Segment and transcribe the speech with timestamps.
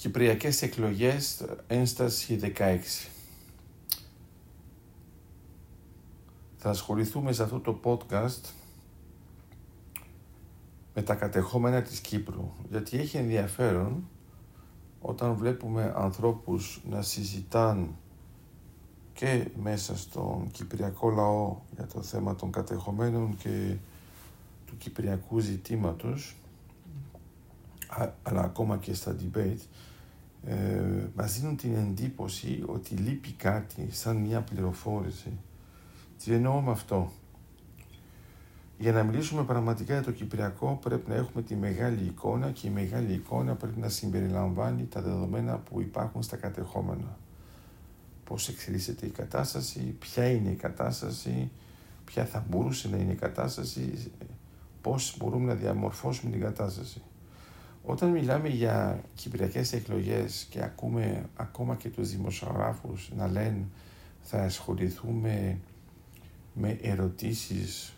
[0.00, 3.08] Κυπριακές εκλογές, ένσταση 16.
[6.56, 8.52] Θα ασχοληθούμε σε αυτό το podcast
[10.94, 14.08] με τα κατεχόμενα της Κύπρου, γιατί έχει ενδιαφέρον
[15.00, 17.96] όταν βλέπουμε ανθρώπους να συζητάν
[19.12, 23.76] και μέσα στον Κυπριακό λαό για το θέμα των κατεχομένων και
[24.66, 26.34] του Κυπριακού ζητήματος
[28.22, 29.60] αλλά ακόμα και στα debate
[30.46, 30.82] ε,
[31.14, 35.38] μας δίνουν την εντύπωση ότι λείπει κάτι σαν μια πληροφόρηση.
[36.24, 37.12] Τι εννοώ με αυτό;
[38.78, 42.70] Για να μιλήσουμε πραγματικά για το Κυπριακό πρέπει να έχουμε τη μεγάλη εικόνα και η
[42.70, 47.18] μεγάλη εικόνα πρέπει να συμπεριλαμβάνει τα δεδομένα που υπάρχουν στα κατεχόμενα.
[48.24, 51.50] Πώς εξελίσσεται η κατάσταση, ποια είναι η κατάσταση,
[52.04, 54.10] ποια θα μπορούσε να είναι η κατάσταση,
[54.80, 57.02] πώς μπορούμε να διαμορφώσουμε την κατάσταση.
[57.82, 63.66] Όταν μιλάμε για κυπριακές εκλογές και ακούμε ακόμα και τους δημοσιογράφους να λένε
[64.20, 65.58] θα ασχοληθούμε
[66.54, 67.94] με ερωτήσεις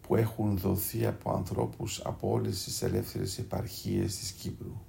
[0.00, 4.80] που έχουν δοθεί από ανθρώπους από όλες τις ελεύθερες επαρχίες της Κύπρου.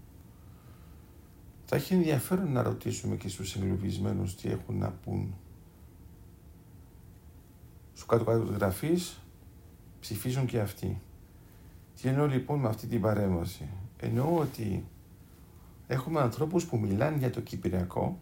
[1.65, 5.35] Θα έχει ενδιαφέρον να ρωτήσουμε και στους εγκλωβισμένους τι έχουν να πούν.
[7.93, 9.19] Σου κάτω κάτω της γραφής
[9.99, 11.01] ψηφίζουν και αυτοί.
[12.01, 13.67] Τι εννοώ λοιπόν με αυτή την παρέμβαση.
[13.99, 14.85] Εννοώ ότι
[15.87, 18.19] έχουμε ανθρώπους που μιλάνε για το Κυπριακό,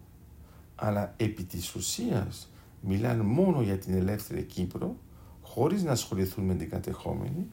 [0.75, 2.51] αλλά επί της ουσίας
[2.81, 4.95] μιλάνε μόνο για την ελεύθερη Κύπρο,
[5.41, 7.47] χωρίς να ασχοληθούν με την κατεχόμενη,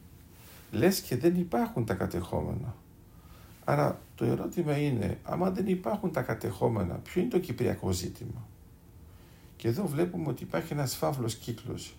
[0.71, 2.75] λες και δεν υπάρχουν τα κατεχόμενα.
[3.63, 8.47] Άρα το ερώτημα είναι, άμα δεν υπάρχουν τα κατεχόμενα, ποιο είναι το κυπριακό ζήτημα;
[9.55, 11.95] Και εδώ βλέπουμε ότι υπάρχει ένας φαύλος κύκλος.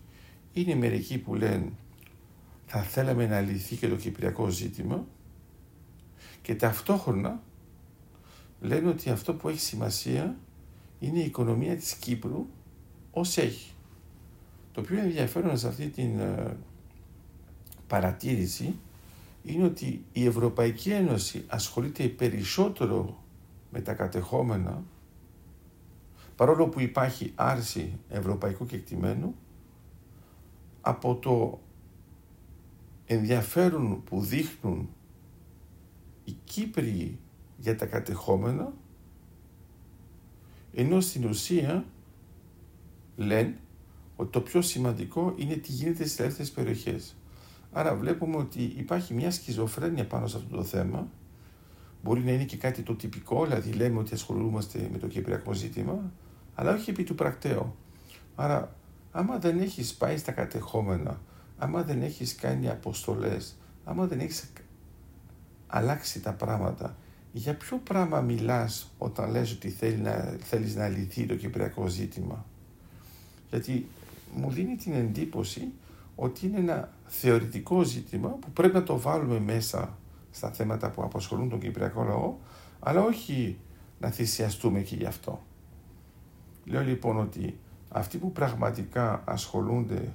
[0.52, 1.72] Είναι μερικοί που λένε
[2.66, 5.04] θα θέλαμε να λυθεί και το κυπριακό ζήτημα
[6.42, 7.42] και ταυτόχρονα
[8.60, 10.36] λένε ότι αυτό που έχει σημασία
[10.98, 12.46] είναι η οικονομία της Κύπρου
[13.10, 13.72] ως έχει.
[14.72, 16.56] Το πιο ενδιαφέρον σε αυτή την ε,
[17.86, 18.78] παρατήρηση
[19.42, 23.22] είναι ότι η Ευρωπαϊκή Ένωση ασχολείται περισσότερο
[23.70, 24.82] με τα κατεχόμενα
[26.36, 29.34] παρόλο που υπάρχει άρση ευρωπαϊκού κεκτημένου
[30.80, 31.60] από το
[33.06, 34.88] ενδιαφέρον που δείχνουν
[36.24, 37.18] οι Κύπροι
[37.56, 38.72] για τα κατεχόμενα
[40.74, 41.84] ενώ στην ουσία
[43.16, 43.56] λένε
[44.16, 47.16] ότι το πιο σημαντικό είναι τι γίνεται στις ελεύθερες περιοχές.
[47.72, 51.08] Άρα βλέπουμε ότι υπάρχει μια σκιζοφρένεια πάνω σε αυτό το θέμα.
[52.02, 56.12] Μπορεί να είναι και κάτι το τυπικό, δηλαδή λέμε ότι ασχολούμαστε με το κυπριακό ζήτημα,
[56.54, 57.74] αλλά όχι επί του πρακτέου.
[58.34, 58.76] Άρα,
[59.12, 61.20] άμα δεν έχεις πάει στα κατεχόμενα,
[61.56, 64.52] άμα δεν έχεις κάνει αποστολές, άμα δεν έχεις
[65.66, 66.96] αλλάξει τα πράγματα,
[67.32, 72.44] για ποιο πράγμα μιλάς όταν λες ότι θέλει να, θέλεις να λυθεί το κυπριακό ζήτημα;
[73.50, 73.88] Γιατί
[74.34, 75.72] μου δίνει την εντύπωση
[76.16, 79.96] ότι είναι ένα θεωρητικό ζήτημα που πρέπει να το βάλουμε μέσα
[80.30, 82.34] στα θέματα που απασχολούν τον κυπριακό λαό,
[82.80, 83.58] αλλά όχι
[84.00, 85.42] να θυσιαστούμε και γι' αυτό.
[86.64, 90.12] Λέω λοιπόν ότι αυτοί που πραγματικά ασχολούνται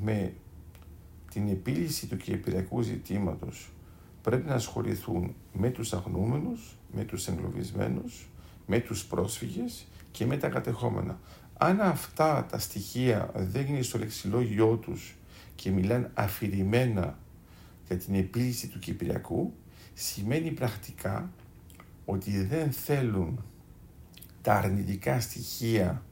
[0.00, 0.34] με
[1.34, 3.70] την επίλυση του κυπριακού ζητήματος
[4.22, 8.28] πρέπει να ασχοληθούν με τους αγνούμενους, με τους εγκλωβισμένους,
[8.66, 11.18] με τους πρόσφυγες και με τα κατεχόμενα.
[11.58, 15.14] Αν αυτά τα στοιχεία δεν είναι στο λεξιλόγιό τους
[15.54, 17.18] και μιλάνε αφηρημένα
[17.86, 19.52] για την επίλυση του Κυπριακού,
[19.94, 21.30] σημαίνει πρακτικά
[22.04, 23.44] ότι δεν θέλουν
[24.42, 26.02] τα αρνητικά στοιχεία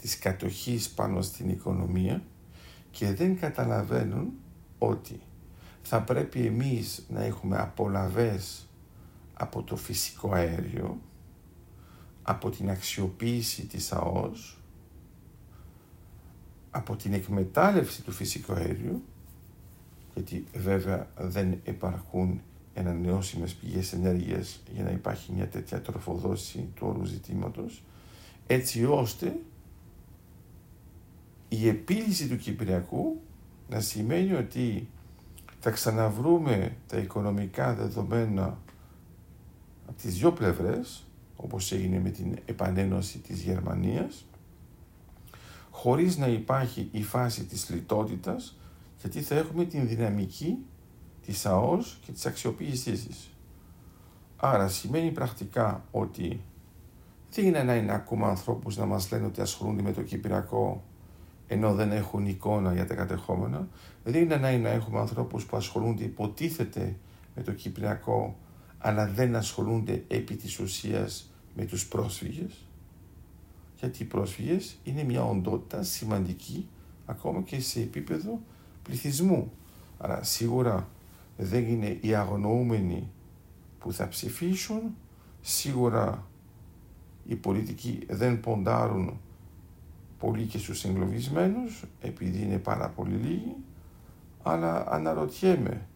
[0.00, 2.22] της κατοχής πάνω στην οικονομία
[2.98, 4.32] και δεν καταλαβαίνουν
[4.78, 5.20] ότι
[5.82, 8.68] θα πρέπει εμείς να έχουμε απολαβές
[9.34, 11.00] από το φυσικό αέριο,
[12.22, 14.58] από την αξιοποίηση της ΑΟΣ,
[16.70, 19.02] από την εκμετάλλευση του φυσικού αέριου,
[20.14, 22.40] γιατί βέβαια δεν υπάρχουν
[22.74, 27.82] ανανεώσιμες πηγές ενέργειας για να υπάρχει μια τέτοια τροφοδόση του όρου ζητήματος,
[28.46, 29.40] έτσι ώστε
[31.60, 33.20] η επίλυση του Κυπριακού
[33.68, 34.88] να σημαίνει ότι
[35.60, 38.58] θα ξαναβρούμε τα οικονομικά δεδομένα
[39.86, 41.06] από τις δυο πλευρές,
[41.36, 44.24] όπως έγινε με την επανένωση της Γερμανίας,
[45.70, 48.58] χωρίς να υπάρχει η φάση της λιτότητας,
[49.00, 50.58] γιατί θα έχουμε την δυναμική
[51.24, 53.30] της ΑΟΣ και της αξιοποίησής της.
[54.36, 56.40] Άρα σημαίνει πρακτικά ότι
[57.30, 60.82] δεν είναι να είναι ακόμα ανθρώπους να μας λένε ότι ασχολούνται με το Κυπριακό
[61.48, 63.68] ενώ δεν έχουν εικόνα για τα κατεχόμενα.
[64.04, 66.96] Δεν είναι ανάγκη να έχουμε ανθρώπους που ασχολούνται υποτίθεται
[67.34, 68.36] με το Κυπριακό,
[68.78, 72.68] αλλά δεν ασχολούνται επί της ουσίας με τους πρόσφυγες
[73.78, 76.68] γιατί οι πρόσφυγες είναι μια οντότητα σημαντική
[77.06, 78.40] ακόμα και σε επίπεδο
[78.82, 79.52] πληθυσμού.
[79.98, 80.88] Άρα σίγουρα
[81.36, 83.10] δεν είναι οι αγνοούμενοι
[83.78, 84.80] που θα ψηφίσουν,
[85.40, 86.26] σίγουρα
[87.26, 89.20] οι πολιτικοί δεν ποντάρουν
[90.18, 93.56] πολύ και στους εγκλωβισμένους επειδή είναι πάρα πολύ λίγοι,
[94.42, 95.86] αλλά αναρωτιέμαι,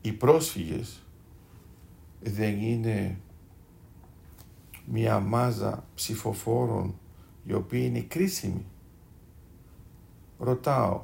[0.00, 1.02] οι πρόσφυγες
[2.20, 3.18] δεν είναι
[4.84, 6.94] μια μάζα ψηφοφόρων
[7.44, 8.66] οι οποίοι είναι κρίσιμοι;
[10.38, 11.02] Ρωτάω,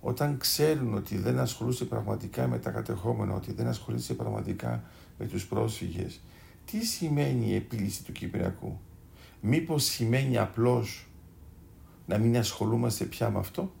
[0.00, 4.82] όταν ξέρουν ότι δεν ασχολούσε πραγματικά με τα κατεχόμενα, ότι δεν ασχολούσε πραγματικά
[5.18, 6.20] με τους πρόσφυγες,
[6.64, 8.80] τι σημαίνει η επίλυση του Κυπριακού;
[9.40, 11.07] Μήπως σημαίνει απλώς
[12.08, 13.72] να μην ασχολούμαστε πια με αυτό.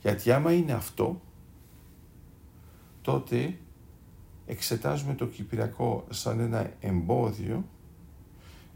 [0.00, 1.20] Γιατί άμα είναι αυτό,
[3.02, 3.58] τότε
[4.46, 7.64] εξετάζουμε το Κυπριακό σαν ένα εμπόδιο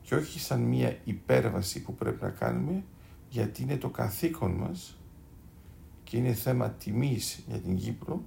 [0.03, 2.85] και όχι σαν μία υπέρβαση που πρέπει να κάνουμε
[3.29, 4.99] γιατί είναι το καθήκον μας
[6.05, 8.23] και είναι θέμα τιμής για την Κύπρο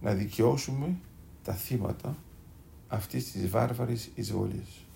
[0.00, 0.98] να δικαιώσουμε
[1.42, 2.16] τα θύματα
[2.88, 4.87] αυτής της βάρβαρης εισβολής.